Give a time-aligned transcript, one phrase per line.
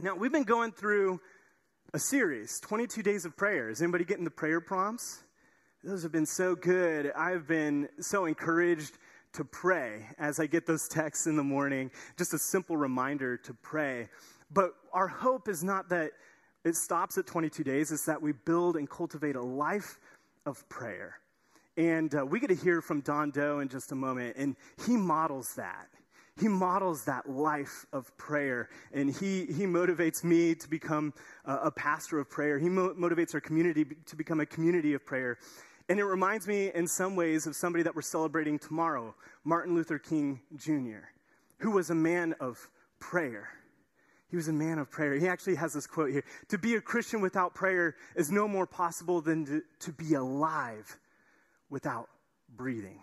[0.00, 1.20] Now, we've been going through
[1.92, 3.68] a series, 22 Days of Prayer.
[3.68, 5.24] Is anybody getting the prayer prompts?
[5.82, 7.10] Those have been so good.
[7.16, 8.96] I've been so encouraged
[9.32, 11.90] to pray as I get those texts in the morning.
[12.16, 14.08] Just a simple reminder to pray.
[14.52, 16.12] But our hope is not that
[16.64, 19.98] it stops at 22 days, it's that we build and cultivate a life
[20.46, 21.18] of prayer.
[21.76, 24.54] And uh, we get to hear from Don Doe in just a moment, and
[24.86, 25.88] he models that.
[26.38, 31.12] He models that life of prayer, and he, he motivates me to become
[31.44, 32.58] a, a pastor of prayer.
[32.58, 35.38] He mo- motivates our community to become a community of prayer.
[35.88, 39.98] And it reminds me in some ways of somebody that we're celebrating tomorrow, Martin Luther
[39.98, 41.08] King Jr.,
[41.58, 42.68] who was a man of
[43.00, 43.48] prayer.
[44.30, 45.14] He was a man of prayer.
[45.14, 48.66] He actually has this quote here To be a Christian without prayer is no more
[48.66, 50.98] possible than to, to be alive
[51.70, 52.08] without
[52.54, 53.00] breathing.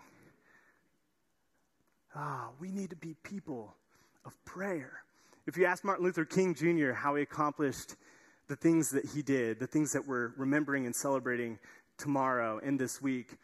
[2.18, 3.74] Ah, we need to be people
[4.24, 5.02] of prayer.
[5.46, 6.92] If you ask Martin Luther King Jr.
[6.92, 7.94] how he accomplished
[8.48, 11.58] the things that he did, the things that we're remembering and celebrating
[11.98, 13.36] tomorrow and this week,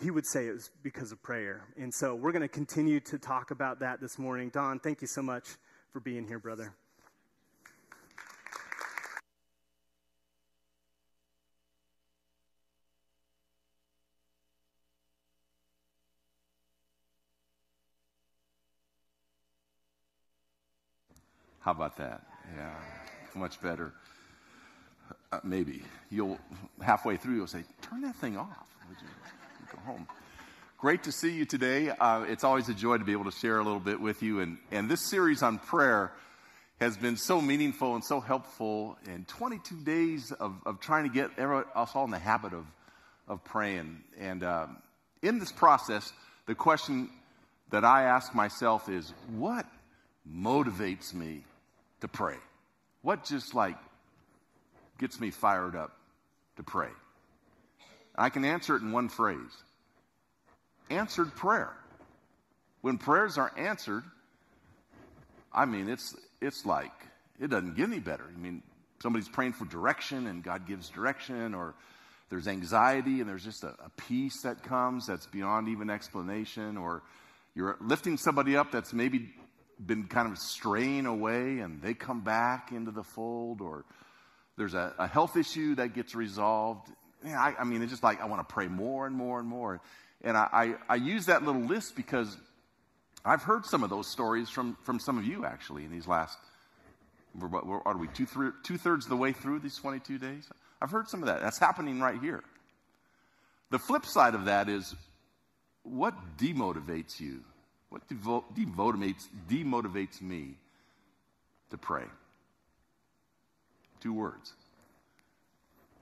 [0.00, 1.64] he would say it was because of prayer.
[1.76, 4.50] And so we're going to continue to talk about that this morning.
[4.50, 5.48] Don, thank you so much
[5.92, 6.72] for being here, brother.
[21.60, 22.22] How about that?
[22.56, 22.70] Yeah,
[23.34, 23.92] much better.
[25.32, 26.38] Uh, maybe you'll
[26.82, 29.06] halfway through you'll say, "Turn that thing off." Would you
[29.72, 30.06] go home?
[30.78, 31.90] Great to see you today.
[31.90, 34.40] Uh, it's always a joy to be able to share a little bit with you.
[34.40, 36.10] And, and this series on prayer
[36.80, 41.38] has been so meaningful and so helpful in 22 days of, of trying to get
[41.38, 42.64] us all in the habit of,
[43.28, 44.02] of praying.
[44.18, 44.78] And um,
[45.20, 46.14] in this process,
[46.46, 47.10] the question
[47.68, 49.66] that I ask myself is what
[50.26, 51.44] motivates me
[52.00, 52.36] to pray?
[53.02, 53.76] What just like
[54.98, 55.96] gets me fired up
[56.56, 56.90] to pray?
[58.16, 59.62] I can answer it in one phrase
[60.90, 61.72] answered prayer.
[62.82, 64.02] When prayers are answered,
[65.52, 66.92] I mean, it's, it's like,
[67.40, 68.24] it doesn't get any better.
[68.24, 68.62] I mean,
[69.02, 71.74] somebody's praying for direction and God gives direction, or
[72.28, 77.02] there's anxiety and there's just a, a peace that comes that's beyond even explanation, or
[77.54, 79.30] you're lifting somebody up that's maybe
[79.84, 83.84] been kind of straying away and they come back into the fold, or
[84.56, 86.88] there's a, a health issue that gets resolved.
[87.24, 89.48] Yeah, I, I, mean, it's just like I want to pray more and more and
[89.48, 89.80] more.
[90.22, 90.48] And I,
[90.88, 92.36] I, I use that little list because
[93.24, 96.38] I've heard some of those stories from, from some of you actually in these last,
[97.38, 100.48] what, are we, two, three, two thirds of the way through these 22 days?
[100.80, 101.40] I've heard some of that.
[101.40, 102.42] That's happening right here.
[103.70, 104.94] The flip side of that is
[105.82, 107.40] what demotivates you
[107.90, 110.54] what demotivates, demotivates me
[111.70, 112.04] to pray?
[114.00, 114.54] Two words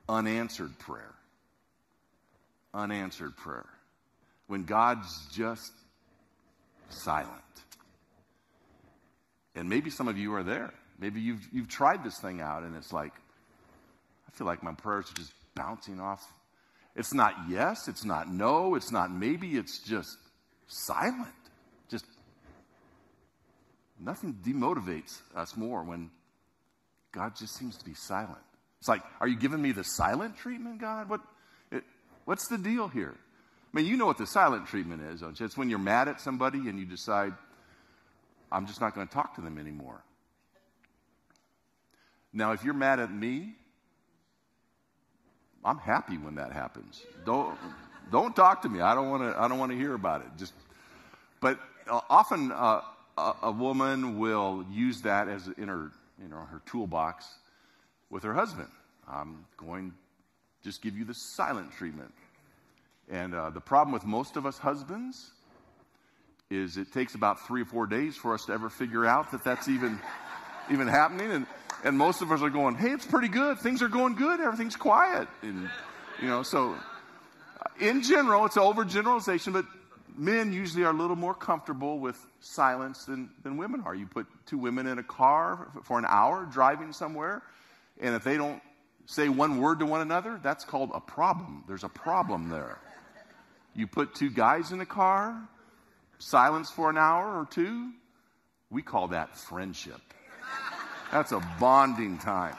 [0.09, 1.15] unanswered prayer.
[2.73, 3.67] Unanswered prayer.
[4.47, 5.73] When God's just
[6.89, 7.33] silent.
[9.55, 10.73] And maybe some of you are there.
[10.99, 13.13] Maybe you've, you've tried this thing out and it's like,
[14.27, 16.33] I feel like my prayers are just bouncing off.
[16.97, 20.17] It's not yes, it's not no, it's not maybe, it's just
[20.67, 21.29] silent.
[24.01, 26.11] Nothing demotivates us more when
[27.13, 28.39] God just seems to be silent.
[28.79, 31.09] It's like, are you giving me the silent treatment, God?
[31.09, 31.21] What,
[31.73, 31.83] it,
[32.25, 33.15] what's the deal here?
[33.15, 35.45] I mean, you know what the silent treatment is, don't you?
[35.45, 37.35] It's when you're mad at somebody and you decide,
[38.53, 40.03] I'm just not going to talk to them anymore.
[42.33, 43.55] Now, if you're mad at me,
[45.65, 47.03] I'm happy when that happens.
[47.27, 47.59] Don't,
[48.13, 48.81] don't talk to me.
[48.81, 49.39] I don't want to.
[49.39, 50.29] I don't want to hear about it.
[50.39, 50.53] Just,
[51.41, 51.59] but
[51.91, 52.81] uh, often uh,
[53.43, 55.91] a, woman will use that as in her,
[56.23, 57.27] you know, her toolbox
[58.11, 58.69] with her husband.
[59.09, 59.93] I'm going
[60.63, 62.13] just give you the silent treatment.
[63.11, 65.31] And uh, the problem with most of us husbands
[66.51, 69.45] is it takes about three or four days for us to ever figure out that
[69.45, 69.99] that's even
[70.71, 71.31] even happening.
[71.31, 71.47] And
[71.85, 73.59] and most of us are going, hey, it's pretty good.
[73.59, 74.41] Things are going good.
[74.41, 75.29] Everything's quiet.
[75.43, 75.71] And
[76.21, 76.77] you know, so
[77.81, 79.65] in general, it's an overgeneralization, but
[80.19, 83.95] men usually are a little more comfortable with silence than, than women are.
[83.95, 87.43] You put two women in a car for an hour driving somewhere,
[88.01, 88.61] and if they don't
[89.07, 91.65] say one word to one another, that's called a problem.
[91.67, 92.79] There's a problem there.
[93.75, 95.49] You put two guys in a car,
[96.19, 97.93] silence for an hour or two,
[98.71, 100.01] we call that friendship.
[101.11, 102.57] That's a bonding time.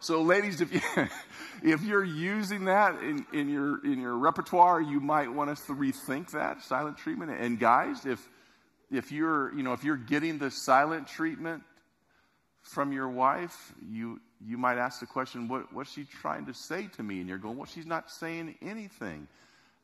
[0.00, 0.80] So, ladies, if you
[1.62, 5.74] if you're using that in, in your in your repertoire, you might want us to
[5.74, 7.32] rethink that silent treatment.
[7.32, 8.26] And guys, if
[8.90, 11.62] if you're you know if you're getting the silent treatment
[12.68, 16.88] from your wife, you, you might ask the question, what, what's she trying to say
[16.96, 17.20] to me?
[17.20, 19.26] And you're going, well, she's not saying anything.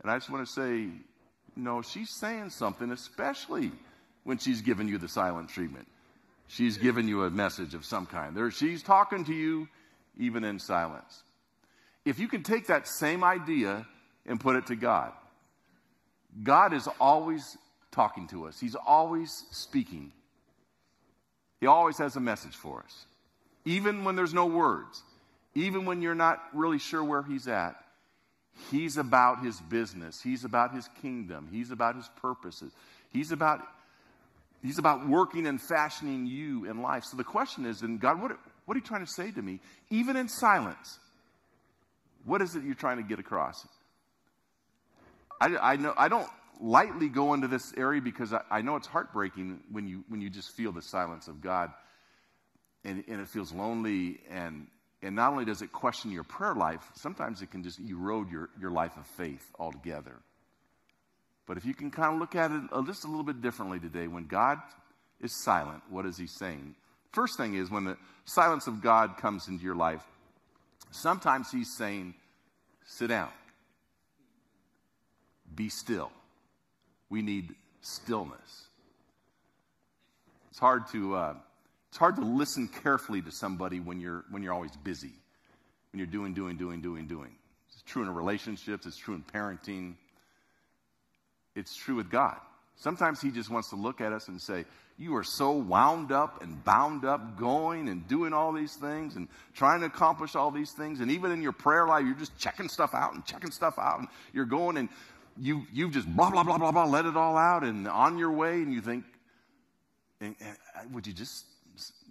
[0.02, 0.88] And I just want to say,
[1.56, 3.72] no, she's saying something, especially
[4.24, 5.88] when she's giving you the silent treatment.
[6.46, 8.36] She's giving you a message of some kind.
[8.36, 9.66] There, she's talking to you
[10.18, 11.22] even in silence.
[12.04, 13.86] If you can take that same idea
[14.26, 15.12] and put it to God,
[16.42, 17.56] God is always
[17.92, 20.12] talking to us, He's always speaking.
[21.60, 23.06] He always has a message for us.
[23.64, 25.02] Even when there's no words,
[25.54, 27.76] even when you're not really sure where He's at,
[28.70, 32.72] He's about His business, He's about His kingdom, He's about His purposes,
[33.10, 33.60] He's about
[34.62, 37.04] He's about working and fashioning you in life.
[37.04, 38.32] So the question is, and God, what,
[38.64, 39.60] what are you trying to say to me?
[39.90, 40.98] Even in silence,
[42.24, 43.66] what is it you're trying to get across?
[45.40, 46.28] I, I know I don't
[46.60, 50.30] lightly go into this area because I, I, know it's heartbreaking when you when you
[50.30, 51.72] just feel the silence of God,
[52.84, 54.68] and, and it feels lonely and
[55.04, 58.48] and not only does it question your prayer life, sometimes it can just erode your,
[58.58, 60.16] your life of faith altogether.
[61.46, 64.06] But if you can kind of look at it just a little bit differently today,
[64.06, 64.58] when God
[65.20, 66.74] is silent, what is He saying?
[67.14, 70.02] First thing is when the silence of God comes into your life,
[70.90, 72.14] sometimes He's saying,
[72.84, 73.30] sit down,
[75.54, 76.10] be still.
[77.08, 78.64] We need stillness.
[80.50, 81.34] It's hard to, uh,
[81.88, 85.12] it's hard to listen carefully to somebody when you're, when you're always busy,
[85.92, 87.30] when you're doing, doing, doing, doing, doing.
[87.68, 89.94] It's true in relationships, it's true in parenting,
[91.54, 92.38] it's true with God.
[92.74, 94.64] Sometimes He just wants to look at us and say,
[94.96, 99.28] You are so wound up and bound up, going and doing all these things and
[99.52, 101.00] trying to accomplish all these things.
[101.00, 103.98] And even in your prayer life, you're just checking stuff out and checking stuff out.
[103.98, 104.88] And you're going and
[105.36, 108.30] you, you've just blah, blah, blah, blah, blah, let it all out and on your
[108.30, 108.62] way.
[108.62, 109.04] And you think,
[110.20, 111.44] and, and, uh, Would you just,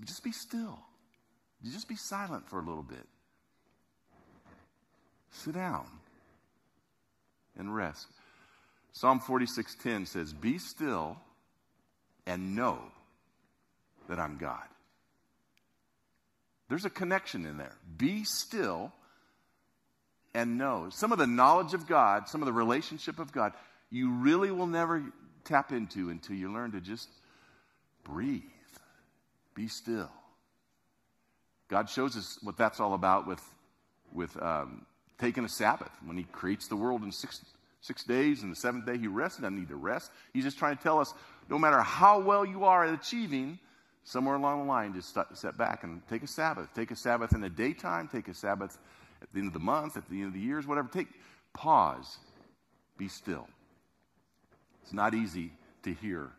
[0.04, 0.78] just be still?
[1.62, 3.08] You just be silent for a little bit.
[5.32, 5.86] Sit down
[7.58, 8.08] and rest.
[8.92, 11.18] Psalm 46:10 says, "Be still
[12.26, 12.80] and know
[14.08, 14.64] that I'm God."
[16.70, 17.76] There's a connection in there.
[17.98, 18.92] Be still
[20.34, 20.90] and know.
[20.90, 23.54] Some of the knowledge of God, some of the relationship of God,
[23.90, 25.04] you really will never
[25.44, 27.10] tap into until you learn to just
[28.04, 28.42] breathe,
[29.54, 30.10] be still.
[31.68, 33.42] God shows us what that's all about with,
[34.12, 34.86] with um,
[35.20, 35.92] taking a Sabbath.
[36.04, 37.40] When He creates the world in six
[37.84, 39.44] six days, and the seventh day he rested.
[39.44, 40.10] I need to rest.
[40.34, 41.14] He's just trying to tell us
[41.50, 43.60] no matter how well you are at achieving,
[44.06, 46.70] somewhere along the line, just step back and take a Sabbath.
[46.74, 48.78] Take a Sabbath in the daytime, take a Sabbath
[49.22, 50.88] at the end of the month, at the end of the years, whatever.
[50.88, 51.10] Take
[51.54, 52.18] pause,
[52.98, 53.48] be still.
[54.82, 55.52] It's not easy
[55.84, 56.32] to hear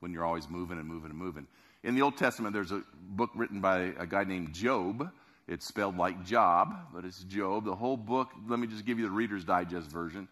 [0.00, 1.46] when you're always moving and moving and moving.
[1.82, 5.10] In the Old Testament, there's a book written by a guy named Job.
[5.46, 7.66] It's spelled like job, but it's Job.
[7.66, 10.26] The whole book, let me just give you the Reader's Digest version.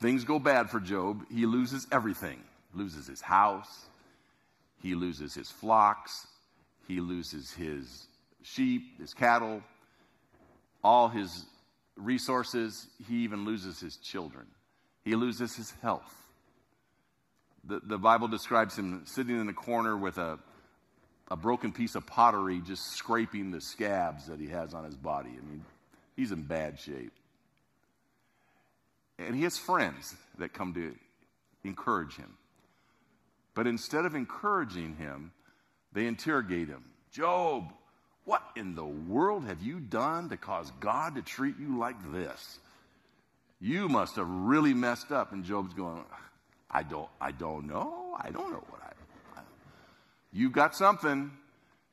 [0.00, 1.24] Things go bad for Job.
[1.32, 2.42] He loses everything.
[2.74, 3.86] Loses his house.
[4.82, 6.26] He loses his flocks.
[6.86, 8.06] He loses his
[8.42, 9.62] sheep, his cattle,
[10.84, 11.46] all his
[11.96, 12.86] resources.
[13.08, 14.46] He even loses his children.
[15.04, 16.12] He loses his health.
[17.64, 20.38] The, the Bible describes him sitting in a corner with a,
[21.30, 25.30] a broken piece of pottery, just scraping the scabs that he has on his body.
[25.30, 25.64] I mean,
[26.16, 27.12] he's in bad shape.
[29.18, 30.94] And he has friends that come to
[31.64, 32.36] encourage him.
[33.54, 35.32] But instead of encouraging him,
[35.92, 36.84] they interrogate him
[37.16, 37.72] Job,
[38.26, 42.58] what in the world have you done to cause God to treat you like this?
[43.58, 45.32] You must have really messed up.
[45.32, 46.04] And Job's going,
[46.70, 48.14] I don't, I don't know.
[48.20, 49.42] I don't know what I, I
[50.30, 51.30] You've got something,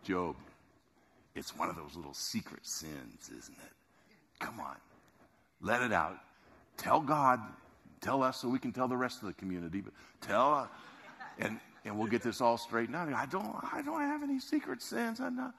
[0.03, 0.35] Job.
[1.35, 4.39] It's one of those little secret sins, isn't it?
[4.39, 4.75] Come on,
[5.61, 6.17] let it out.
[6.77, 7.39] Tell God,
[8.01, 10.67] tell us so we can tell the rest of the community, but tell, uh,
[11.39, 13.11] and, and we'll get this all straightened out.
[13.13, 15.19] I don't, I don't have any secret sins.
[15.19, 15.53] I'm not.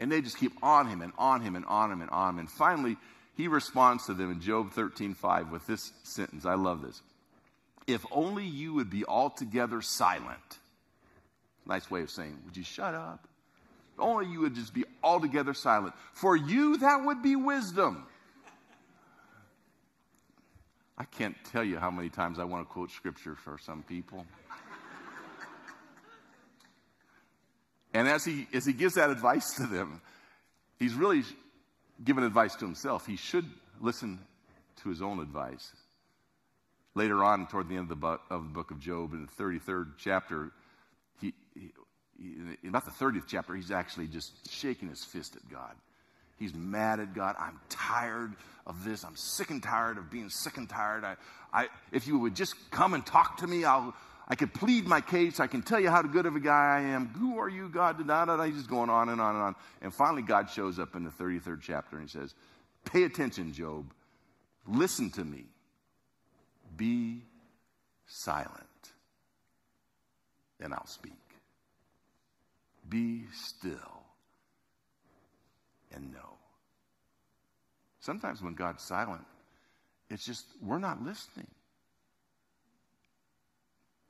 [0.00, 2.38] And they just keep on him and on him and on him and on him.
[2.40, 2.96] And finally,
[3.36, 6.44] he responds to them in Job 13 5 with this sentence.
[6.46, 7.02] I love this.
[7.86, 10.58] If only you would be altogether silent.
[11.66, 13.26] Nice way of saying, would you shut up?
[13.94, 15.94] If only you would just be altogether silent.
[16.12, 18.06] For you, that would be wisdom.
[20.98, 24.26] I can't tell you how many times I want to quote scripture for some people.
[27.94, 30.02] and as he, as he gives that advice to them,
[30.80, 31.22] he's really
[32.02, 33.06] giving advice to himself.
[33.06, 33.44] He should
[33.80, 34.18] listen
[34.82, 35.70] to his own advice.
[36.96, 39.92] Later on, toward the end of the, of the book of Job, in the 33rd
[39.98, 40.50] chapter,
[41.20, 41.70] he, he,
[42.18, 45.76] in about the 30th chapter, he's actually just shaking his fist at God.
[46.38, 47.36] He's mad at God.
[47.38, 48.34] I'm tired
[48.66, 49.04] of this.
[49.04, 51.04] I'm sick and tired of being sick and tired.
[51.04, 51.16] I,
[51.52, 53.94] I, if you would just come and talk to me, I'll,
[54.28, 55.40] I could plead my case.
[55.40, 57.08] I can tell you how good of a guy I am.
[57.18, 58.06] Who are you, God?
[58.06, 58.42] Da, da, da.
[58.44, 59.54] He's just going on and on and on.
[59.82, 62.34] And finally, God shows up in the 33rd chapter and he says,
[62.84, 63.92] Pay attention, Job.
[64.66, 65.44] Listen to me.
[66.76, 67.22] Be
[68.06, 68.52] silent,
[70.60, 71.12] and I'll speak.
[72.88, 73.97] Be still
[75.98, 76.38] and know.
[78.00, 79.24] Sometimes when God's silent,
[80.08, 81.48] it's just we're not listening.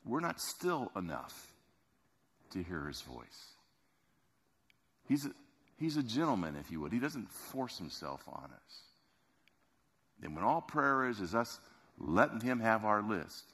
[0.04, 1.52] We're not still enough
[2.52, 3.52] to hear his voice.
[5.08, 5.30] He's a,
[5.78, 6.92] he's a gentleman, if you would.
[6.92, 8.82] He doesn't force himself on us.
[10.22, 11.58] And when all prayer is, is us
[11.98, 13.44] letting him have our list,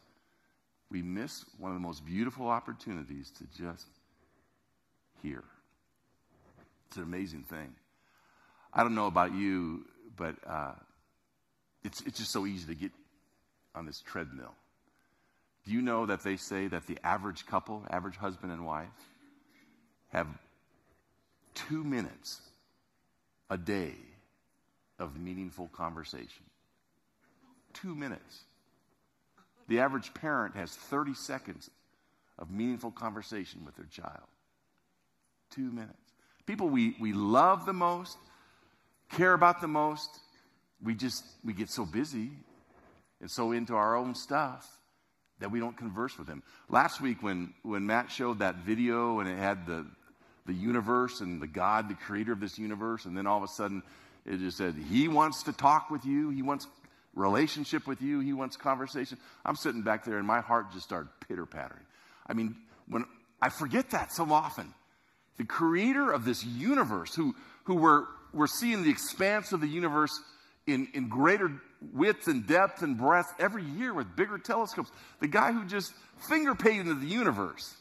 [0.90, 3.86] we miss one of the most beautiful opportunities to just
[5.22, 5.42] hear.
[6.88, 7.74] It's an amazing thing.
[8.74, 9.84] I don't know about you,
[10.16, 10.72] but uh,
[11.84, 12.90] it's, it's just so easy to get
[13.74, 14.54] on this treadmill.
[15.64, 18.88] Do you know that they say that the average couple, average husband and wife,
[20.08, 20.26] have
[21.54, 22.40] two minutes
[23.48, 23.94] a day
[24.98, 26.44] of meaningful conversation?
[27.72, 28.42] Two minutes.
[29.68, 31.70] The average parent has 30 seconds
[32.38, 34.26] of meaningful conversation with their child.
[35.50, 35.94] Two minutes.
[36.46, 38.18] People we, we love the most,
[39.10, 40.10] care about the most,
[40.82, 42.30] we just we get so busy
[43.20, 44.68] and so into our own stuff
[45.40, 46.42] that we don't converse with him.
[46.68, 49.86] Last week when when Matt showed that video and it had the
[50.46, 53.48] the universe and the God, the creator of this universe, and then all of a
[53.48, 53.82] sudden
[54.26, 56.66] it just said, He wants to talk with you, He wants
[57.14, 59.18] relationship with you, He wants conversation.
[59.44, 61.84] I'm sitting back there and my heart just started pitter pattering.
[62.26, 62.56] I mean,
[62.88, 63.04] when
[63.40, 64.72] I forget that so often.
[65.36, 67.34] The creator of this universe, who,
[67.64, 70.20] who we're, we're seeing the expanse of the universe
[70.66, 71.50] in, in greater
[71.92, 74.90] width and depth and breadth every year with bigger telescopes.
[75.20, 75.92] The guy who just
[76.28, 77.74] finger painted the universe.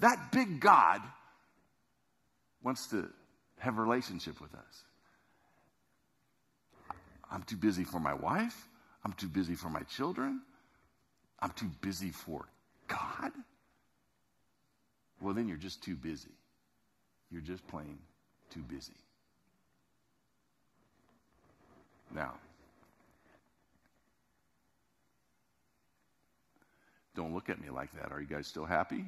[0.00, 1.00] That big God
[2.62, 3.08] wants to
[3.58, 4.84] have a relationship with us.
[7.30, 8.68] I'm too busy for my wife.
[9.04, 10.42] I'm too busy for my children.
[11.40, 12.46] I'm too busy for
[12.88, 13.32] God.
[15.20, 16.34] Well, then you're just too busy.
[17.30, 17.98] You're just plain
[18.50, 18.92] too busy.
[22.14, 22.34] Now,
[27.14, 28.12] don't look at me like that.
[28.12, 29.04] Are you guys still happy?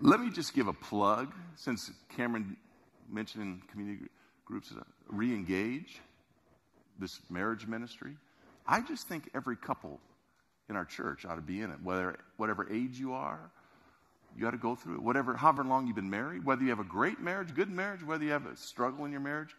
[0.00, 2.56] Let me just give a plug since Cameron
[3.08, 4.06] mentioned community
[4.44, 6.00] groups uh, re engage
[6.98, 8.16] this marriage ministry.
[8.66, 10.00] I just think every couple
[10.68, 13.50] in our church ought to be in it, whether whatever age you are,
[14.36, 15.02] you got to go through it.
[15.02, 18.24] Whatever, however long you've been married, whether you have a great marriage, good marriage, whether
[18.24, 19.54] you have a struggle in your marriage,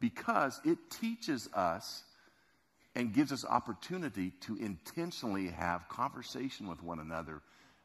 [0.00, 2.04] because it teaches us
[2.94, 7.42] and gives us opportunity to intentionally have conversation with one another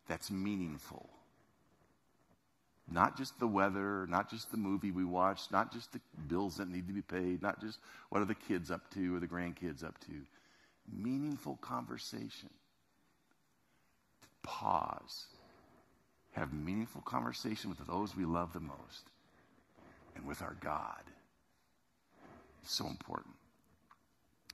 [0.08, 1.10] that's meaningful.
[2.92, 6.70] Not just the weather, not just the movie we watched, not just the bills that
[6.70, 7.80] need to be paid, not just
[8.10, 10.14] what are the kids up to or the grandkids up to.
[10.92, 12.50] Meaningful conversation.
[14.42, 15.28] Pause
[16.34, 19.10] have meaningful conversation with those we love the most
[20.16, 21.02] and with our God.
[22.64, 23.34] It's so important.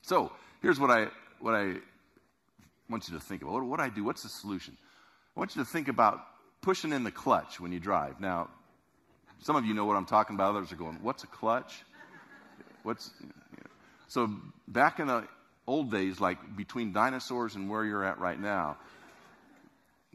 [0.01, 1.08] So here's what I
[1.39, 1.75] what I
[2.89, 3.53] want you to think about.
[3.55, 4.03] What, what I do?
[4.03, 4.77] What's the solution?
[5.36, 6.20] I want you to think about
[6.62, 8.20] pushing in the clutch when you drive.
[8.20, 8.50] Now,
[9.41, 10.55] some of you know what I'm talking about.
[10.55, 11.84] Others are going, "What's a clutch?"
[12.84, 13.70] What's you know.
[14.08, 14.29] so
[14.67, 15.27] back in the
[15.67, 18.77] old days, like between dinosaurs and where you're at right now,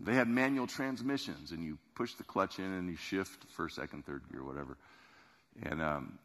[0.02, 4.06] they had manual transmissions, and you push the clutch in and you shift first, second,
[4.06, 4.76] third gear, whatever.
[5.62, 6.18] And um,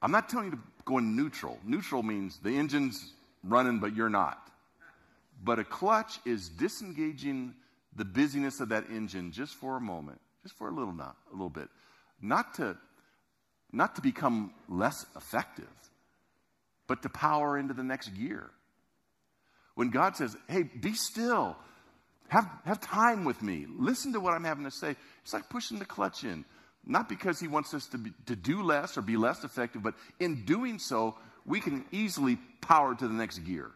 [0.00, 1.58] I'm not telling you to go in neutral.
[1.64, 3.12] Neutral means the engine's
[3.44, 4.50] running, but you're not.
[5.44, 7.54] But a clutch is disengaging
[7.94, 11.32] the busyness of that engine just for a moment, just for a little not, a
[11.32, 11.68] little bit,
[12.20, 12.76] not to
[13.74, 15.64] not to become less effective,
[16.86, 18.50] but to power into the next gear.
[19.74, 21.56] When God says, "Hey, be still,"
[22.32, 23.66] Have, have time with me.
[23.68, 24.96] Listen to what I'm having to say.
[25.22, 26.46] It's like pushing the clutch in.
[26.82, 29.92] Not because he wants us to, be, to do less or be less effective, but
[30.18, 33.70] in doing so, we can easily power to the next gear.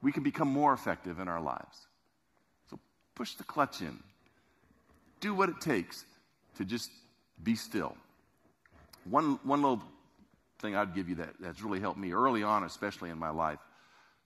[0.00, 1.86] We can become more effective in our lives.
[2.70, 2.78] So
[3.14, 3.98] push the clutch in.
[5.20, 6.06] Do what it takes
[6.56, 6.88] to just
[7.42, 7.94] be still.
[9.04, 9.82] One, one little
[10.62, 13.58] thing I'd give you that, that's really helped me early on, especially in my life.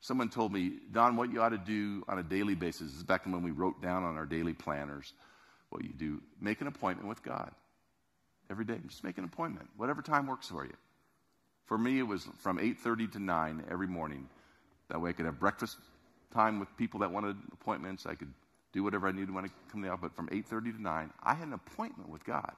[0.04, 3.02] Someone told me, Don, what you ought to do on a daily basis this is
[3.02, 5.14] back when we wrote down on our daily planners
[5.70, 6.20] what you do.
[6.42, 7.50] Make an appointment with God
[8.50, 8.76] every day.
[8.87, 10.75] Just make an appointment, whatever time works for you.
[11.64, 14.28] For me, it was from 8:30 to 9 every morning.
[14.88, 15.78] That way, I could have breakfast
[16.34, 18.04] time with people that wanted appointments.
[18.04, 18.34] I could
[18.75, 19.99] do whatever I needed when I come down.
[20.02, 22.52] But from 8:30 to 9, I had an appointment with God.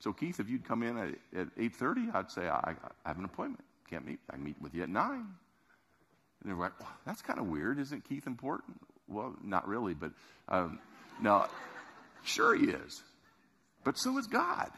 [0.00, 2.76] So Keith, if you'd come in at, at 8:30, I'd say I,
[3.06, 3.64] I, have an appointment.
[3.88, 4.20] Can't meet.
[4.30, 5.28] I meet with you at nine.
[6.42, 7.78] And they're like, well, that's kind of weird.
[7.78, 8.80] Isn't Keith important?
[9.08, 10.12] Well, not really, but
[10.48, 10.78] um,
[11.20, 11.46] no,
[12.22, 13.02] sure he is.
[13.84, 14.70] But so is God.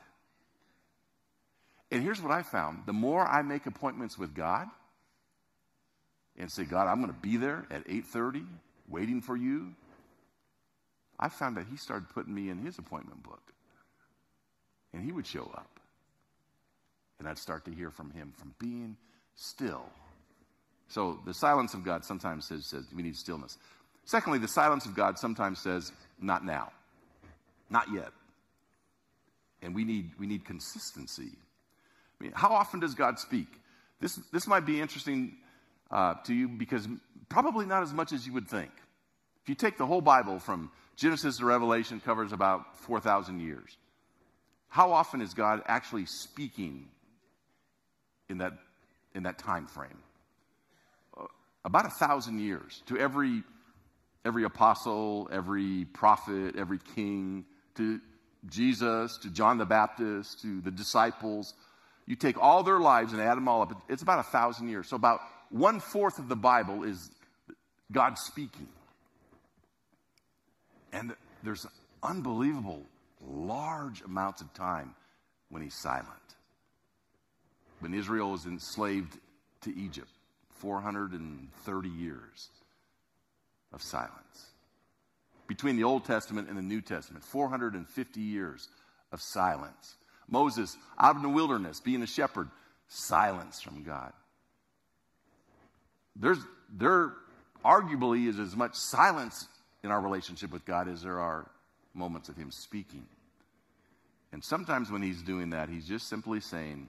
[1.90, 4.68] And here's what I found the more I make appointments with God
[6.38, 8.46] and say, God, I'm going to be there at 8:30
[8.88, 9.74] waiting for you,
[11.18, 13.52] I found that he started putting me in his appointment book.
[14.92, 15.78] And he would show up.
[17.18, 18.96] And I'd start to hear from him from being
[19.36, 19.84] still
[20.90, 23.56] so the silence of God sometimes says, says we need stillness.
[24.04, 26.72] Secondly, the silence of God sometimes says, not now,
[27.70, 28.10] not yet.
[29.62, 31.30] And we need, we need consistency.
[32.20, 33.46] I mean, how often does God speak?
[34.00, 35.36] This, this might be interesting
[35.92, 36.88] uh, to you because
[37.28, 38.72] probably not as much as you would think.
[39.44, 43.76] If you take the whole Bible from Genesis to Revelation, covers about 4,000 years.
[44.68, 46.88] How often is God actually speaking
[48.28, 48.54] in that,
[49.14, 49.98] in that time frame?
[51.64, 53.42] About a thousand years to every,
[54.24, 57.44] every apostle, every prophet, every king,
[57.76, 58.00] to
[58.48, 61.54] Jesus, to John the Baptist, to the disciples.
[62.06, 64.88] You take all their lives and add them all up, it's about a thousand years.
[64.88, 67.10] So, about one fourth of the Bible is
[67.92, 68.68] God speaking.
[70.92, 71.66] And there's
[72.02, 72.82] unbelievable
[73.22, 74.94] large amounts of time
[75.50, 76.06] when he's silent.
[77.80, 79.18] When Israel is enslaved
[79.62, 80.10] to Egypt,
[80.60, 82.48] 430 years
[83.72, 84.50] of silence.
[85.46, 88.68] Between the Old Testament and the New Testament, 450 years
[89.12, 89.96] of silence.
[90.28, 92.48] Moses out in the wilderness, being a shepherd,
[92.88, 94.12] silence from God.
[96.14, 96.38] There's,
[96.72, 97.12] there
[97.64, 99.48] arguably is as much silence
[99.82, 101.50] in our relationship with God as there are
[101.94, 103.06] moments of Him speaking.
[104.32, 106.88] And sometimes when He's doing that, He's just simply saying,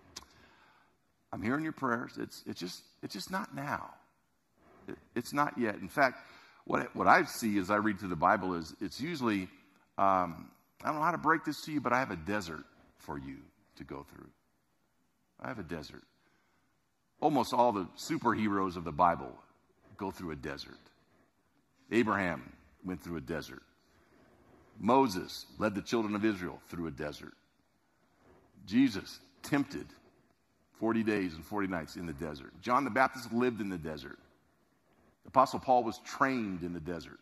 [1.34, 2.14] I'm hearing your prayers.
[2.20, 3.92] It's, it's, just, it's just not now.
[4.88, 5.76] It, it's not yet.
[5.76, 6.18] In fact,
[6.66, 9.48] what, what I see as I read through the Bible is it's usually,
[9.98, 10.52] um,
[10.84, 12.66] I don't know how to break this to you, but I have a desert
[12.98, 13.38] for you
[13.78, 14.30] to go through.
[15.40, 16.04] I have a desert.
[17.20, 19.32] Almost all the superheroes of the Bible
[19.98, 20.78] go through a desert.
[21.92, 22.52] Abraham
[22.84, 23.62] went through a desert.
[24.80, 27.34] Moses led the children of Israel through a desert.
[28.66, 29.86] Jesus tempted
[30.82, 32.52] 40 days and 40 nights in the desert.
[32.60, 34.18] John the Baptist lived in the desert.
[35.28, 37.20] Apostle Paul was trained in the desert.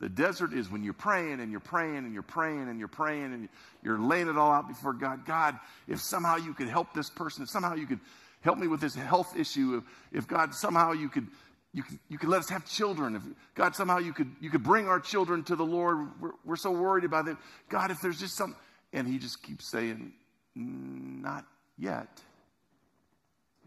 [0.00, 3.34] The desert is when you're praying and you're praying and you're praying and you're praying
[3.34, 3.50] and
[3.82, 5.26] you're laying it all out before God.
[5.26, 8.00] God, if somehow you could help this person, if somehow you could
[8.40, 11.26] help me with this health issue, if, if God somehow you could
[11.74, 13.14] you could, you could let us have children.
[13.14, 13.22] If
[13.54, 16.18] God somehow you could you could bring our children to the Lord.
[16.18, 17.36] We're, we're so worried about it.
[17.68, 18.56] God, if there's just some
[18.94, 20.12] and he just keeps saying,
[20.56, 21.44] not
[21.76, 22.08] yet.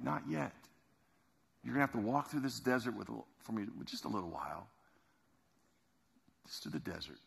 [0.04, 0.52] Not yet.
[1.64, 3.08] You're going to have to walk through this desert with,
[3.40, 4.68] for me just a little while.
[6.46, 7.20] Just to the desert.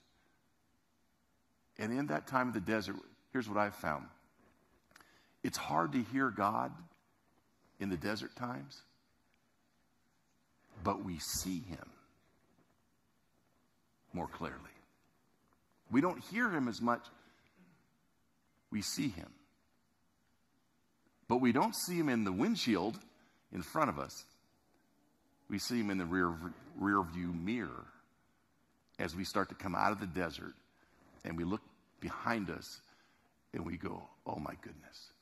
[1.79, 2.97] And in that time of the desert,
[3.33, 4.07] here's what I've found
[5.43, 6.73] it's hard to hear God
[7.79, 8.83] in the desert times,
[10.83, 11.91] but we see Him
[14.13, 14.59] more clearly.
[15.91, 17.07] We don't hear Him as much,
[18.71, 19.29] we see Him.
[21.29, 22.99] But we don't see him in the windshield
[23.53, 24.25] in front of us.
[25.49, 26.33] We see him in the rear,
[26.79, 27.87] rear view mirror
[28.99, 30.55] as we start to come out of the desert
[31.25, 31.63] and we look
[32.01, 32.81] behind us
[33.53, 35.13] and we go, oh my goodness,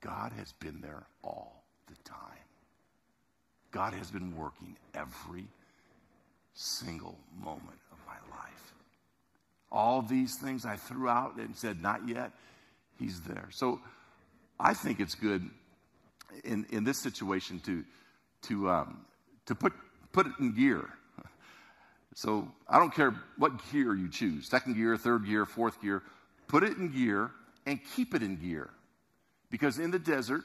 [0.00, 2.18] God has been there all the time.
[3.70, 5.46] God has been working every
[6.54, 8.72] single moment of my life.
[9.72, 12.30] All these things I threw out and said, not yet,
[12.98, 13.48] He's there.
[13.50, 13.80] So,
[14.58, 15.48] I think it's good
[16.44, 17.84] in, in this situation to,
[18.48, 19.06] to, um,
[19.46, 19.72] to put,
[20.12, 20.88] put it in gear.
[22.16, 26.02] So I don't care what gear you choose second gear, third gear, fourth gear
[26.48, 27.30] put it in gear
[27.66, 28.70] and keep it in gear.
[29.50, 30.42] Because in the desert,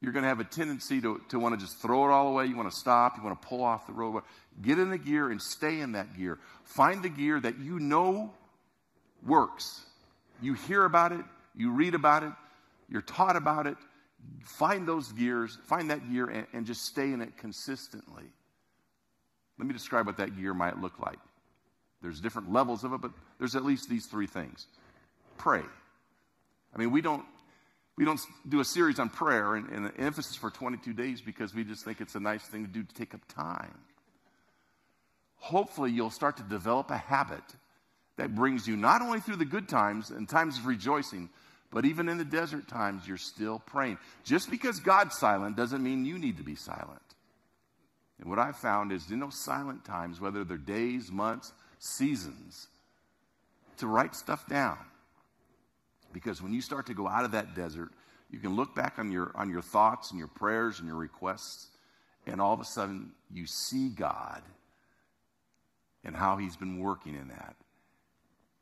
[0.00, 2.46] you're going to have a tendency to, to want to just throw it all away.
[2.46, 3.16] You want to stop.
[3.16, 4.22] You want to pull off the road.
[4.62, 6.38] Get in the gear and stay in that gear.
[6.64, 8.32] Find the gear that you know
[9.26, 9.84] works.
[10.40, 11.24] You hear about it,
[11.56, 12.32] you read about it,
[12.88, 13.76] you're taught about it,
[14.44, 18.24] Find those gears, find that gear, and, and just stay in it consistently.
[19.58, 21.18] Let me describe what that gear might look like.
[22.02, 24.66] There's different levels of it, but there's at least these three things.
[25.36, 25.62] Pray.
[26.74, 27.24] I mean, we don't
[27.96, 31.52] we don't do a series on prayer and, and the emphasis for 22 days because
[31.52, 33.76] we just think it's a nice thing to do to take up time.
[35.34, 37.42] Hopefully, you'll start to develop a habit
[38.16, 41.28] that brings you not only through the good times and times of rejoicing,
[41.70, 43.98] but even in the desert times, you're still praying.
[44.24, 47.02] Just because God's silent doesn't mean you need to be silent.
[48.20, 52.68] And what I've found is in those silent times, whether they're days, months, seasons,
[53.76, 54.78] to write stuff down.
[56.12, 57.90] Because when you start to go out of that desert,
[58.30, 61.68] you can look back on your, on your thoughts and your prayers and your requests,
[62.26, 64.42] and all of a sudden you see God
[66.04, 67.56] and how He's been working in that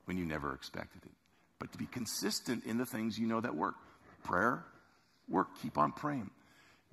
[0.05, 1.16] when you never expected it.
[1.59, 3.75] But to be consistent in the things you know that work
[4.25, 4.65] prayer,
[5.29, 6.31] work, keep on praying.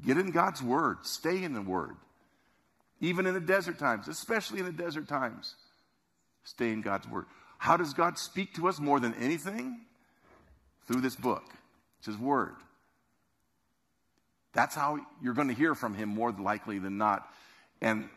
[0.06, 1.95] Get in God's Word, stay in the Word.
[3.02, 5.56] Even in the desert times, especially in the desert times,
[6.43, 7.26] stay in God's Word.
[7.58, 9.82] How does God speak to us more than anything?
[10.86, 11.43] Through this book.
[11.99, 12.56] It's His Word.
[14.54, 17.28] That's how you're going to hear from Him more likely than not.
[17.82, 18.10] And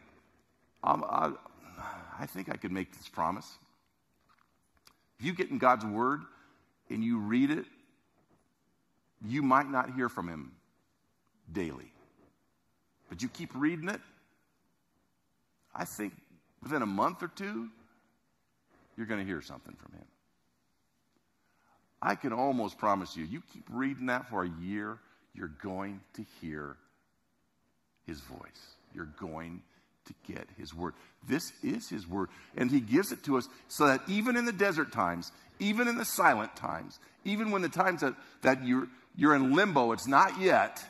[0.82, 1.32] I,
[2.18, 3.50] I think I could make this promise.
[5.18, 6.22] If you get in God's Word
[6.90, 7.64] and you read it,
[9.24, 10.52] you might not hear from Him
[11.52, 11.92] daily.
[13.08, 14.00] But you keep reading it,
[15.74, 16.14] I think
[16.62, 17.68] within a month or two,
[18.96, 20.04] you're going to hear something from Him.
[22.00, 24.98] I can almost promise you, you keep reading that for a year,
[25.34, 26.76] you're going to hear
[28.06, 28.74] His voice.
[28.94, 29.62] You're going
[30.06, 30.94] to get his word.
[31.28, 32.28] This is his word.
[32.56, 35.96] And he gives it to us so that even in the desert times, even in
[35.96, 40.40] the silent times, even when the times that, that you're, you're in limbo, it's not
[40.40, 40.82] yet,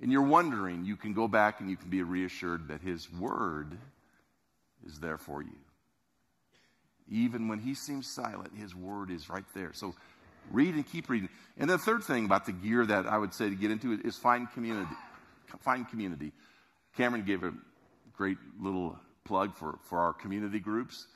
[0.00, 3.76] and you're wondering, you can go back and you can be reassured that his word
[4.86, 5.58] is there for you.
[7.10, 9.72] Even when he seems silent, his word is right there.
[9.74, 9.94] So
[10.50, 11.28] read and keep reading.
[11.58, 14.16] And the third thing about the gear that I would say to get into is
[14.16, 14.94] find community.
[15.60, 16.32] Find community.
[16.96, 17.52] Cameron gave a
[18.16, 21.06] great little plug for, for our community groups.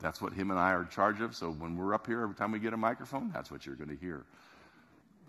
[0.00, 1.36] That's what him and I are in charge of.
[1.36, 3.90] So when we're up here, every time we get a microphone, that's what you're going
[3.90, 4.24] to hear.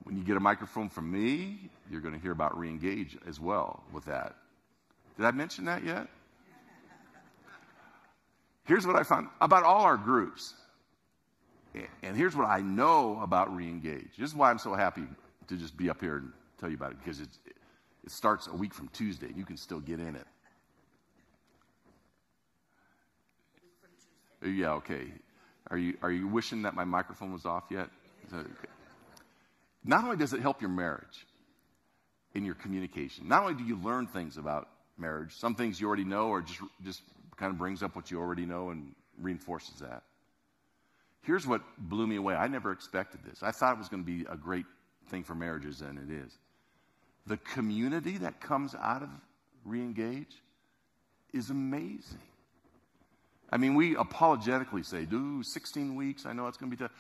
[0.03, 3.83] When you get a microphone from me, you're going to hear about reengage as well
[3.91, 4.35] with that.
[5.17, 6.07] Did I mention that yet?
[8.65, 10.53] Here's what I found about all our groups.
[12.03, 14.15] And here's what I know about reengage.
[14.17, 15.03] This is why I'm so happy
[15.47, 17.29] to just be up here and tell you about it because it
[18.07, 19.27] starts a week from Tuesday.
[19.35, 20.25] You can still get in it.
[24.43, 25.07] Yeah, okay.
[25.69, 27.89] Are you, are you wishing that my microphone was off yet?
[28.33, 28.49] okay?
[29.83, 31.25] Not only does it help your marriage
[32.33, 36.03] in your communication, not only do you learn things about marriage, some things you already
[36.03, 37.01] know or just, just
[37.37, 40.03] kind of brings up what you already know and reinforces that.
[41.23, 42.35] Here's what blew me away.
[42.35, 43.43] I never expected this.
[43.43, 44.65] I thought it was going to be a great
[45.09, 46.37] thing for marriages, and it is.
[47.27, 49.09] The community that comes out of
[49.67, 50.33] Reengage
[51.33, 52.17] is amazing.
[53.51, 56.93] I mean, we apologetically say, do 16 weeks, I know it's going to be tough.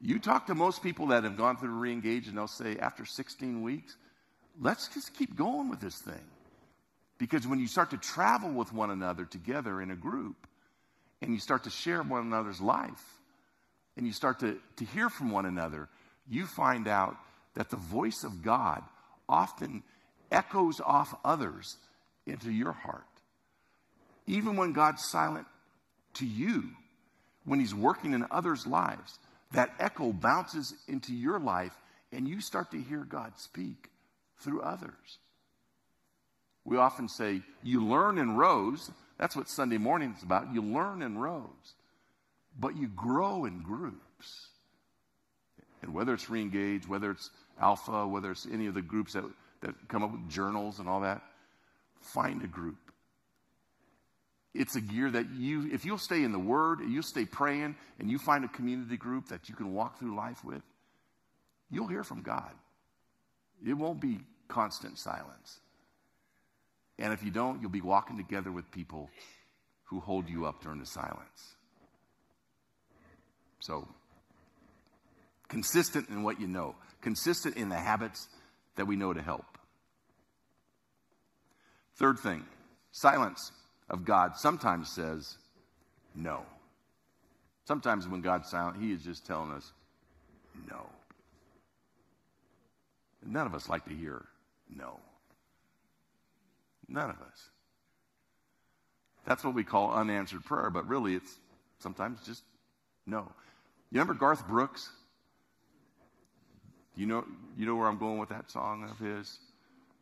[0.00, 3.62] You talk to most people that have gone through reengage, and they'll say, after 16
[3.62, 3.96] weeks,
[4.60, 6.24] let's just keep going with this thing.
[7.18, 10.46] Because when you start to travel with one another together in a group,
[11.20, 13.02] and you start to share one another's life,
[13.96, 15.88] and you start to, to hear from one another,
[16.30, 17.16] you find out
[17.54, 18.84] that the voice of God
[19.28, 19.82] often
[20.30, 21.76] echoes off others
[22.24, 23.04] into your heart.
[24.28, 25.46] Even when God's silent
[26.14, 26.64] to you
[27.44, 29.18] when He's working in others' lives.
[29.52, 31.72] That echo bounces into your life,
[32.12, 33.88] and you start to hear God speak
[34.38, 35.18] through others.
[36.64, 38.90] We often say, You learn in rows.
[39.18, 40.52] That's what Sunday morning is about.
[40.52, 41.74] You learn in rows,
[42.58, 44.48] but you grow in groups.
[45.82, 49.24] And whether it's reengage, whether it's alpha, whether it's any of the groups that,
[49.62, 51.22] that come up with journals and all that,
[52.00, 52.87] find a group
[54.58, 58.10] it's a gear that you, if you'll stay in the Word, you'll stay praying, and
[58.10, 60.62] you find a community group that you can walk through life with,
[61.70, 62.50] you'll hear from God.
[63.64, 64.18] It won't be
[64.48, 65.60] constant silence.
[66.98, 69.08] And if you don't, you'll be walking together with people
[69.84, 71.54] who hold you up during the silence.
[73.60, 73.86] So,
[75.46, 78.26] consistent in what you know, consistent in the habits
[78.74, 79.46] that we know to help.
[81.94, 82.44] Third thing,
[82.90, 83.52] silence
[83.90, 85.36] of God sometimes says
[86.14, 86.42] no.
[87.64, 89.72] Sometimes when God's silent, He is just telling us
[90.68, 90.86] no.
[93.24, 94.24] none of us like to hear
[94.74, 94.98] no.
[96.88, 97.50] None of us.
[99.26, 101.38] That's what we call unanswered prayer, but really it's
[101.78, 102.42] sometimes just
[103.06, 103.20] no.
[103.90, 104.90] You remember Garth Brooks?
[106.96, 107.24] You know,
[107.56, 109.38] you know where I'm going with that song of his?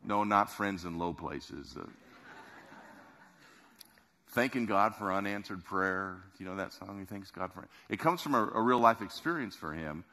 [0.03, 1.75] No, not friends in low places.
[1.77, 1.85] Uh,
[4.37, 6.17] thanking God for unanswered prayer.
[6.37, 6.99] Do you know that song?
[6.99, 7.69] He thanks God for it.
[7.89, 10.03] It comes from a, a real life experience for him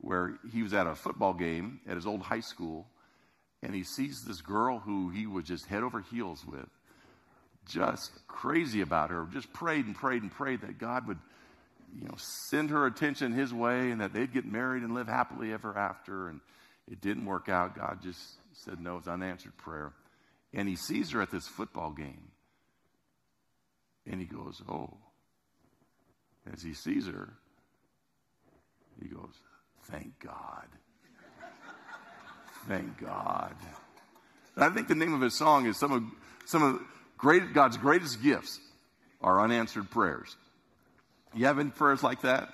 [0.00, 2.86] where he was at a football game at his old high school
[3.62, 6.70] and he sees this girl who he was just head over heels with,
[7.68, 11.18] just crazy about her, just prayed and prayed and prayed that God would,
[11.94, 15.52] you know, send her attention his way and that they'd get married and live happily
[15.52, 16.28] ever after.
[16.28, 16.40] And
[16.90, 17.76] it didn't work out.
[17.76, 18.18] God just
[18.64, 19.92] said no, it's unanswered prayer.
[20.54, 22.30] And he sees her at this football game.
[24.10, 24.96] And he goes, Oh.
[26.52, 27.28] As he sees her,
[29.02, 29.34] he goes,
[29.84, 30.66] Thank God.
[32.66, 33.54] Thank God.
[34.56, 36.02] And I think the name of his song is some of,
[36.46, 36.80] some of
[37.16, 38.58] great, God's greatest gifts
[39.20, 40.36] are unanswered prayers.
[41.34, 42.48] You have any prayers like that?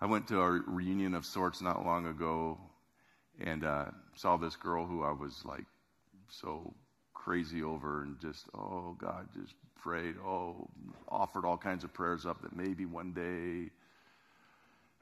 [0.00, 2.58] I went to a reunion of sorts not long ago
[3.40, 5.64] and uh, saw this girl who I was like
[6.28, 6.74] so
[7.24, 10.68] crazy over and just, oh, God, just prayed, oh,
[11.08, 13.70] offered all kinds of prayers up that maybe one day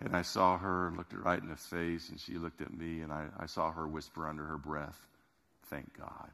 [0.04, 3.02] and I saw her, looked her right in the face, and she looked at me,
[3.02, 4.98] and I, I saw her whisper under her breath,
[5.66, 6.28] Thank God.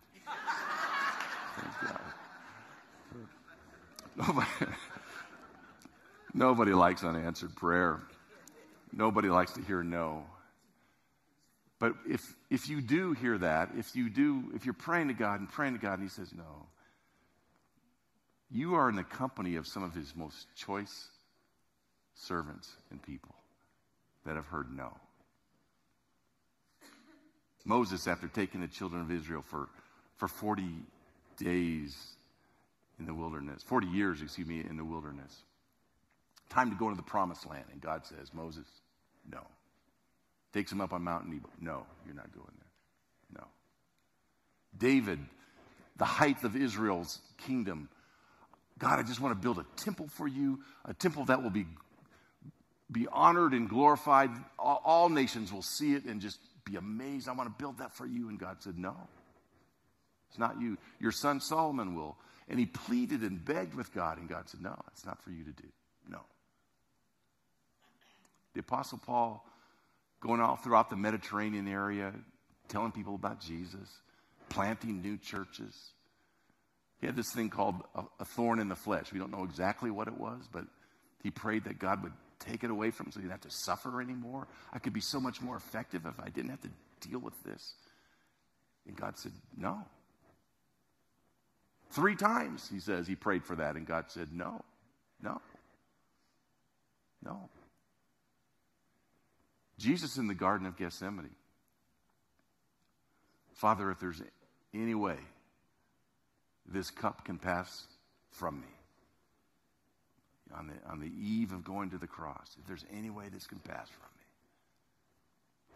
[1.57, 2.01] Thank God.
[4.16, 4.72] Nobody,
[6.35, 8.01] nobody likes unanswered prayer.
[8.92, 10.24] Nobody likes to hear no.
[11.78, 15.40] But if, if you do hear that, if you do, if you're praying to God
[15.40, 16.66] and praying to God and He says no,
[18.50, 21.08] you are in the company of some of His most choice
[22.14, 23.34] servants and people
[24.24, 24.92] that have heard no.
[27.64, 29.68] Moses, after taking the children of Israel for,
[30.16, 30.64] for 40
[31.36, 31.96] days
[32.98, 35.42] in the wilderness, 40 years, excuse me, in the wilderness,
[36.48, 37.64] time to go into the promised land.
[37.70, 38.66] And God says, Moses,
[39.30, 39.40] no.
[40.59, 41.49] Takes him up on Mount Nebo.
[41.61, 43.40] No, you're not going there.
[43.40, 43.47] No.
[44.77, 45.21] David,
[45.99, 47.88] the height of Israel's kingdom.
[48.77, 51.64] God, I just want to build a temple for you, a temple that will be
[52.90, 54.31] be honored and glorified.
[54.59, 57.29] All, all, nations will see it and just be amazed.
[57.29, 58.29] I want to build that for you.
[58.29, 58.97] And God said, No,
[60.29, 60.77] it's not you.
[60.99, 62.16] Your son Solomon will.
[62.49, 65.44] And he pleaded and begged with God, and God said, No, it's not for you
[65.44, 65.68] to do.
[66.09, 66.18] No.
[68.55, 69.44] The Apostle Paul
[70.20, 72.12] going all throughout the Mediterranean area,
[72.68, 73.88] telling people about Jesus,
[74.48, 75.74] planting new churches.
[77.00, 79.12] He had this thing called a, a thorn in the flesh.
[79.12, 80.64] We don't know exactly what it was, but
[81.22, 83.57] he prayed that God would take it away from him so he didn't have to
[83.64, 84.48] suffer anymore.
[84.72, 86.70] I could be so much more effective if I didn't have to
[87.09, 87.74] deal with this.
[88.87, 89.78] And God said, No.
[91.90, 94.62] Three times, he says, he prayed for that, and God said, No,
[95.22, 95.40] no,
[97.24, 97.48] no.
[99.78, 101.30] Jesus in the Garden of Gethsemane.
[103.54, 104.22] Father, if there's
[104.74, 105.16] any way
[106.66, 107.86] this cup can pass
[108.30, 108.66] from me,
[110.56, 113.46] on the, on the eve of going to the cross, if there's any way this
[113.46, 114.24] can pass from me.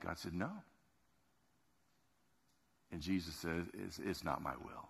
[0.04, 0.50] God said, No.
[2.90, 4.88] And Jesus said, It's, it's not my will,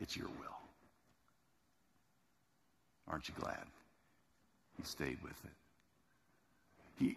[0.00, 0.58] it's your will.
[3.08, 3.64] Aren't you glad?
[4.78, 5.50] He stayed with it.
[6.98, 7.16] He,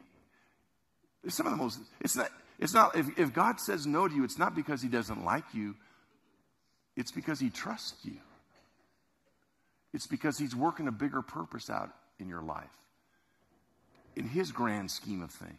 [1.28, 4.16] it's some of the most, it's not, it's not if, if God says no to
[4.16, 5.76] you, it's not because he doesn't like you,
[6.96, 8.18] it's because he trusts you.
[9.94, 12.70] It's because He's working a bigger purpose out in your life,
[14.16, 15.54] in His grand scheme of things.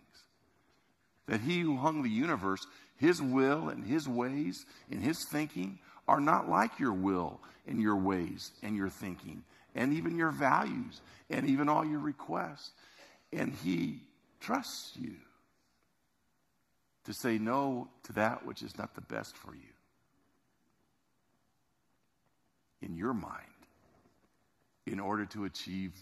[1.27, 2.65] That He who hung the universe,
[2.99, 7.97] His will and His ways and His thinking are not like your will and your
[7.97, 9.43] ways and your thinking
[9.75, 12.71] and even your values and even all your requests.
[13.33, 14.03] And He
[14.41, 15.17] trusts you
[17.09, 19.73] to say no to that which is not the best for you
[22.83, 23.33] in your mind
[24.87, 25.93] in order to achieve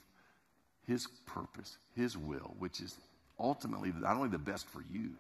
[0.85, 2.97] his purpose, his will, which is
[3.39, 5.11] ultimately not only the best for you,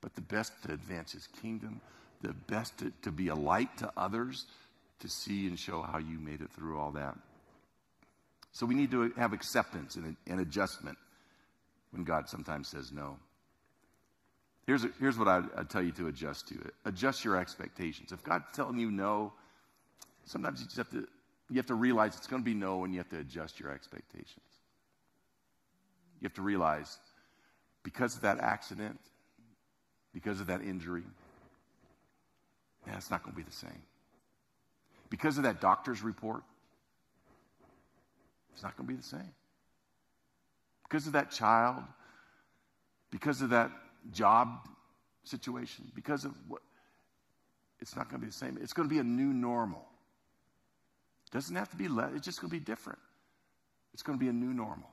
[0.00, 1.82] but the best to advance his kingdom,
[2.22, 4.46] the best to, to be a light to others,
[5.00, 7.14] to see and show how you made it through all that.
[8.52, 10.96] So we need to have acceptance and, and adjustment
[11.90, 13.18] when God sometimes says no.
[14.68, 18.12] Here's, here's what I, I tell you to adjust to adjust your expectations.
[18.12, 19.32] If God's telling you no,
[20.26, 21.08] sometimes you just have to
[21.48, 23.72] you have to realize it's going to be no and you have to adjust your
[23.72, 24.44] expectations.
[26.20, 26.98] You have to realize
[27.82, 29.00] because of that accident,
[30.12, 31.04] because of that injury,
[32.86, 33.82] yeah, not going to be the same.
[35.08, 36.42] Because of that doctor's report,
[38.52, 39.32] it's not going to be the same.
[40.86, 41.84] Because of that child,
[43.10, 43.70] because of that
[44.12, 44.68] job
[45.24, 46.62] situation, because of what,
[47.80, 48.58] it's not going to be the same.
[48.60, 49.86] It's going to be a new normal.
[51.26, 52.98] It doesn't have to be less, it's just going to be different.
[53.92, 54.90] It's going to be a new normal.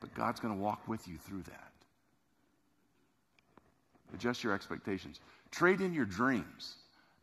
[0.00, 1.72] But God's going to walk with you through that.
[4.14, 5.20] Adjust your expectations.
[5.50, 6.76] Trade in your dreams.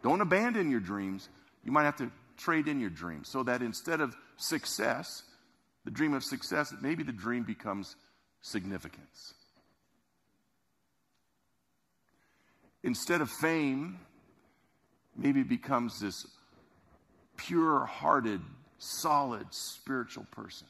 [0.03, 1.29] Don't abandon your dreams.
[1.63, 5.23] You might have to trade in your dreams so that instead of success,
[5.85, 7.95] the dream of success, maybe the dream becomes
[8.41, 9.33] significance.
[12.83, 13.99] Instead of fame,
[15.15, 16.25] maybe becomes this
[17.37, 18.41] pure hearted,
[18.77, 20.67] solid spiritual person.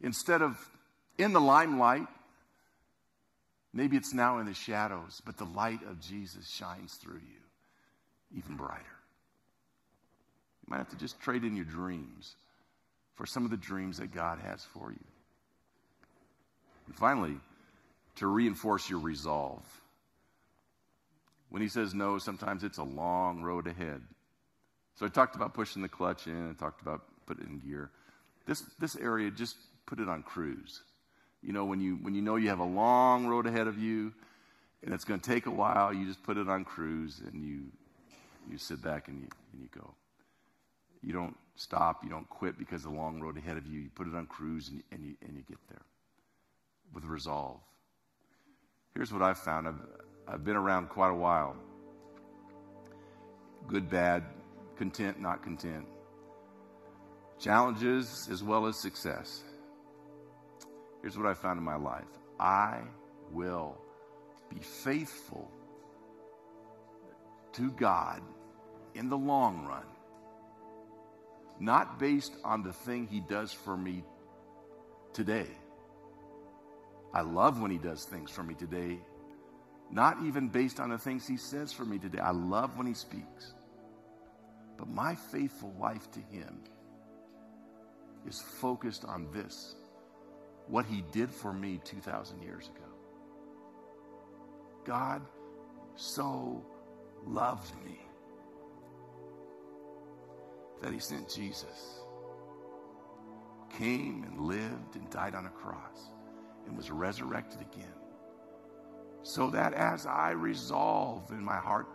[0.00, 0.58] Instead of
[1.18, 2.06] in the limelight,
[3.72, 7.42] maybe it's now in the shadows, but the light of Jesus shines through you
[8.36, 8.82] even brighter.
[10.62, 12.36] You might have to just trade in your dreams
[13.14, 15.04] for some of the dreams that God has for you.
[16.86, 17.36] And finally,
[18.16, 19.64] to reinforce your resolve.
[21.48, 24.00] When he says no, sometimes it's a long road ahead.
[24.94, 27.90] So I talked about pushing the clutch in, I talked about putting it in gear.
[28.46, 30.82] This, this area, just put it on cruise.
[31.42, 34.12] You know, when you, when you know you have a long road ahead of you
[34.82, 37.64] and it's going to take a while, you just put it on cruise and you,
[38.50, 39.94] you sit back and you, and you go.
[41.02, 43.80] You don't stop, you don't quit because of the long road ahead of you.
[43.80, 45.82] You put it on cruise and, and, you, and you get there
[46.94, 47.60] with resolve.
[48.94, 49.80] Here's what I've found I've,
[50.28, 51.56] I've been around quite a while
[53.68, 54.24] good, bad,
[54.76, 55.86] content, not content,
[57.38, 59.42] challenges as well as success.
[61.00, 62.04] Here's what I found in my life
[62.38, 62.80] I
[63.30, 63.78] will
[64.50, 65.50] be faithful
[67.52, 68.20] to God
[68.94, 69.86] in the long run,
[71.60, 74.04] not based on the thing He does for me
[75.12, 75.48] today.
[77.14, 78.98] I love when He does things for me today,
[79.90, 82.18] not even based on the things He says for me today.
[82.18, 83.54] I love when He speaks.
[84.78, 86.60] But my faithful life to Him
[88.26, 89.74] is focused on this
[90.68, 92.88] what He did for me 2,000 years ago.
[94.84, 95.22] God
[95.94, 96.64] so
[97.26, 98.00] loved me
[100.80, 102.00] that He sent Jesus,
[103.78, 106.12] came and lived and died on a cross
[106.66, 107.94] and was resurrected again.
[109.22, 111.86] So that as I resolve in my heart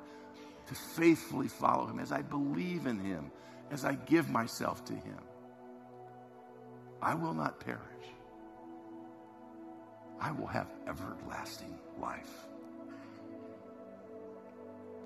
[0.67, 3.31] to faithfully follow him, as I believe in him,
[3.71, 5.19] as I give myself to him,
[7.01, 7.81] I will not perish.
[10.19, 12.47] I will have everlasting life.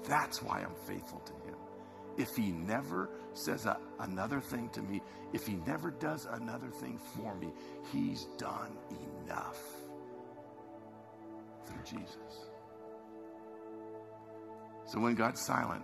[0.08, 1.61] That's why I'm faithful to him.
[2.18, 5.02] If he never says a, another thing to me,
[5.34, 7.52] if he never does another thing for me,
[7.92, 8.72] he's done
[9.26, 9.60] enough
[11.66, 12.18] through Jesus.
[14.86, 15.84] So when God's silent,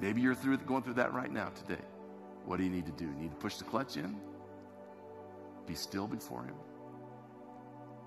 [0.00, 1.82] maybe you're through going through that right now today.
[2.44, 3.04] What do you need to do?
[3.04, 4.20] You need to push the clutch in?
[5.66, 6.54] Be still before him?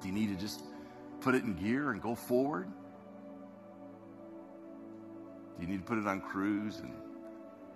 [0.02, 0.62] Do you need to just
[1.22, 2.68] put it in gear and go forward?
[5.58, 6.94] Do you need to put it on cruise and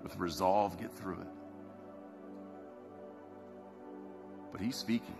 [0.03, 1.27] with resolve get through it?
[4.51, 5.15] But he's speaking.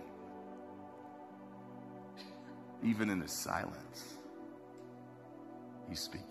[2.82, 4.16] Even in his silence,
[5.88, 6.26] he's speaking.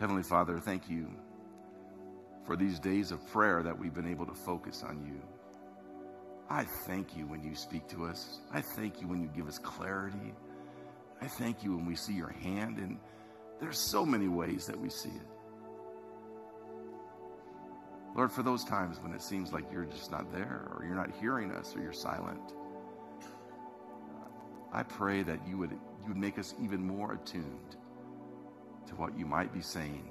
[0.00, 1.08] Heavenly Father, thank you
[2.46, 5.20] for these days of prayer that we've been able to focus on you.
[6.48, 8.40] I thank you when you speak to us.
[8.52, 10.34] I thank you when you give us clarity.
[11.20, 12.98] I thank you when we see your hand, and
[13.60, 15.26] there's so many ways that we see it.
[18.14, 21.10] Lord, for those times when it seems like you're just not there, or you're not
[21.20, 22.52] hearing us, or you're silent,
[24.72, 27.76] I pray that you would, you would make us even more attuned
[28.86, 30.08] to what you might be saying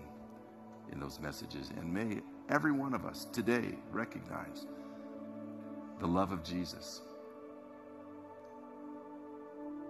[0.91, 1.71] in those messages.
[1.77, 4.65] And may every one of us today recognize
[5.99, 7.01] the love of Jesus.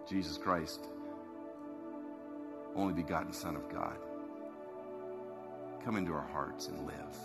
[0.09, 0.87] Jesus Christ,
[2.77, 3.97] only begotten Son of God.
[5.83, 7.17] Come into our hearts and live,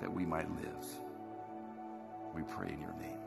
[0.00, 0.86] that we might live.
[2.34, 3.18] We pray in your name.